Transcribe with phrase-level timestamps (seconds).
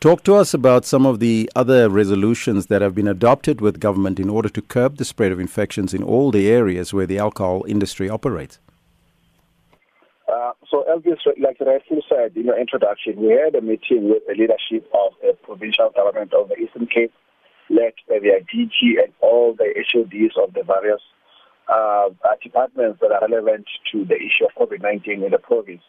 [0.00, 4.18] Talk to us about some of the other resolutions that have been adopted with government
[4.18, 7.66] in order to curb the spread of infections in all the areas where the alcohol
[7.68, 8.58] industry operates.
[10.26, 14.32] Uh, so, Elvis, like rightfully said in your introduction, we had a meeting with the
[14.32, 17.12] leadership of the provincial government of the Eastern Cape,
[17.68, 21.02] led by the DG and all the HODs of the various
[21.68, 22.08] uh,
[22.42, 25.82] departments that are relevant to the issue of COVID-19 in the province.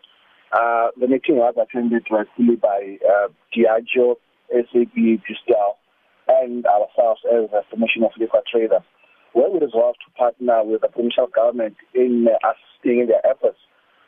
[0.52, 4.16] Uh, the meeting was attended directly by uh, Diageo,
[4.52, 5.80] SAB, Distell,
[6.28, 8.84] and ourselves as a Commission of Liquor Traders,
[9.32, 13.60] where we resolved to partner with the provincial government in uh, assisting in their efforts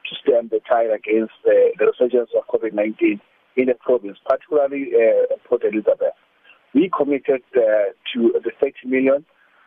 [0.10, 3.22] to stem the tide against uh, the resurgence of COVID-19
[3.56, 6.18] in the province, particularly uh, Port Elizabeth.
[6.74, 9.24] We committed uh, to the 30 million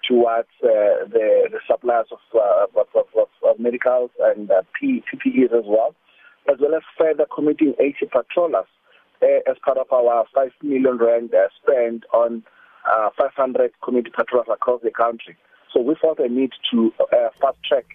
[0.07, 5.65] towards uh, the, the suppliers of, uh, of, of, of, medicals and uh, PPEs as
[5.65, 5.95] well
[6.51, 8.67] as well as further committing 80 patrollers
[9.23, 12.43] uh, as part of our 5 million rand uh, spend on
[12.91, 15.37] uh, 500 community patrollers across the country.
[15.73, 17.87] So we felt a need to uh, fast track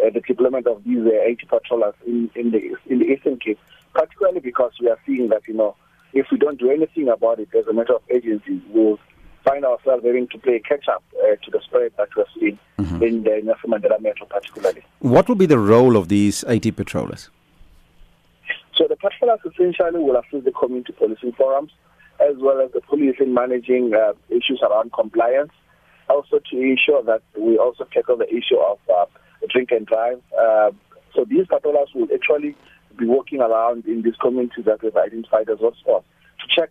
[0.00, 3.58] uh, the deployment of these uh, 80 patrollers in, in, the, in the Eastern Cape,
[3.94, 5.74] particularly because we are seeing that, you know,
[6.12, 8.98] if we don't do anything about it as a matter of agency, we'll
[9.44, 13.02] find ourselves having to play catch up uh, to the spread that we're seeing mm-hmm.
[13.02, 14.82] in the Nelson Mandela Metro, particularly.
[15.00, 17.30] What will be the role of these 80 patrollers?
[19.00, 21.72] So patrollers essentially will assist the community policing forums
[22.20, 25.52] as well as the police in managing uh, issues around compliance.
[26.08, 29.06] Also to ensure that we also tackle the issue of uh,
[29.50, 30.20] drink and drive.
[30.38, 30.70] Uh,
[31.14, 32.56] so these patrollers will actually
[32.98, 36.04] be walking around in these communities that we've identified as hotspots
[36.40, 36.70] to check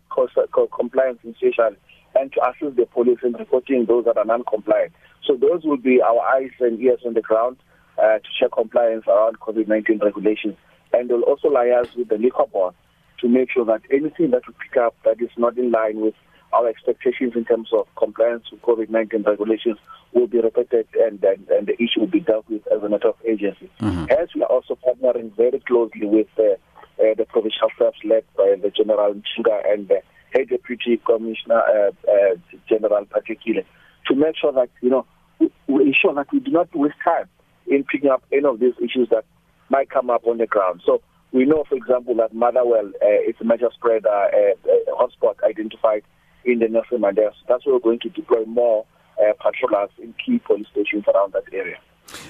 [0.75, 1.78] compliance essentially
[2.16, 4.92] and to assist the police in reporting those that are non-compliant.
[5.25, 7.58] So those will be our eyes and ears on the ground
[7.98, 10.55] uh, to check compliance around COVID-19 regulations
[10.94, 12.74] and will also liaise with the liquor board
[13.20, 16.14] to make sure that anything that we pick up that is not in line with
[16.54, 19.78] our expectations in terms of compliance with COVID-19 regulations
[20.14, 23.10] will be repeated and, and, and the issue will be dealt with as a matter
[23.10, 23.70] of agency.
[23.82, 24.06] Mm-hmm.
[24.11, 28.56] As we are also partnering very closely with uh, uh, the provincial staff led by
[28.61, 30.02] the General Ntshinga and the
[30.34, 32.36] head deputy commissioner uh, uh,
[32.70, 33.66] General Patekile
[34.08, 35.06] to make sure that, you know,
[35.40, 37.28] we, we ensure that we do not waste time
[37.67, 39.26] in picking up any of these issues that
[39.70, 40.82] might come up on the ground.
[40.86, 41.02] So
[41.32, 46.04] we know, for example, that Motherwell uh, is a major spread uh, uh, hotspot identified
[46.45, 47.32] in the Nelson Mandela.
[47.32, 48.86] So that's why we're going to deploy more
[49.20, 51.78] uh, patrollers in key police stations around that area.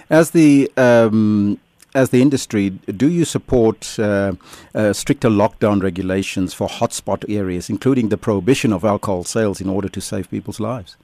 [0.10, 1.60] As the um,
[1.94, 4.34] as the industry, do you support uh,
[4.74, 9.90] uh, stricter lockdown regulations for hotspot areas, including the prohibition of alcohol sales, in order
[9.90, 10.98] to save people's lives?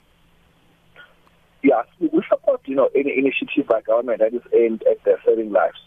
[1.62, 5.78] Yes, we support you know any initiative by government that is aimed at saving lives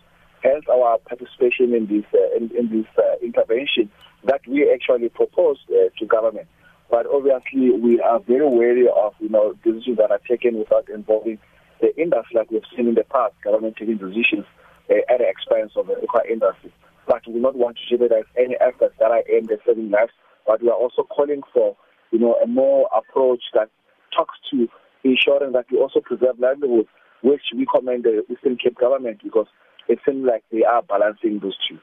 [0.44, 3.90] hence our participation in this uh, in, in, this uh, intervention
[4.24, 6.48] that we actually proposed uh, to government.
[6.90, 11.40] But obviously, we are very wary of you know decisions that are taken without involving
[11.82, 14.46] the industry, like we've seen in the past, government taking decisions
[14.90, 16.74] uh, at the expense of the liquor industry.
[17.08, 20.12] But we do not want to jeopardize any efforts that are aimed at saving lives.
[20.46, 21.76] But we are also calling for
[22.12, 23.70] you know a more approach that
[24.16, 24.68] talks to
[25.04, 26.90] ensuring that we also preserve livelihoods,
[27.22, 27.44] which
[27.88, 29.48] commend the Eastern Cape government because
[29.88, 31.80] it seems like they are balancing those two.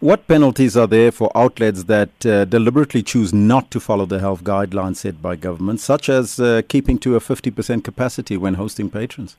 [0.00, 4.44] What penalties are there for outlets that uh, deliberately choose not to follow the health
[4.44, 9.36] guidelines set by government, such as uh, keeping to a 50% capacity when hosting patrons?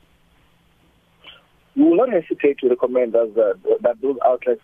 [1.76, 4.60] We will not hesitate to recommend us, uh, that those outlets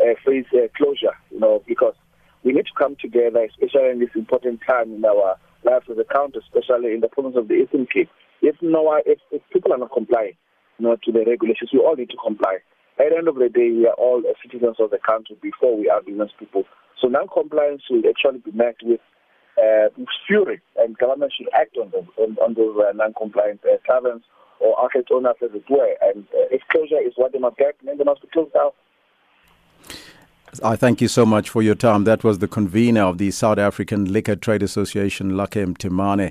[0.00, 1.94] uh, face uh, closure, you know, because
[2.42, 6.04] we need to come together, especially in this important time in our lives as a
[6.12, 8.10] country, especially in the province of the Eastern Cape.
[8.42, 10.34] If, no, if, if people are not complying,
[10.84, 11.70] know, to the regulations.
[11.72, 12.58] We all need to comply.
[12.98, 15.88] At the end of the day, we are all citizens of the country before we
[15.88, 16.64] are business people.
[17.00, 19.00] So non-compliance will actually be met with,
[19.58, 19.88] uh,
[20.26, 24.22] fury, and government should act on them, on, on those uh, non-compliant uh, taverns
[24.60, 25.94] or outlet owners as it were.
[26.02, 28.70] And uh, if closure is what they must get, then they must be closed down.
[30.62, 32.04] I thank you so much for your time.
[32.04, 36.30] That was the convener of the South African Liquor Trade Association, Lucky Ntimane.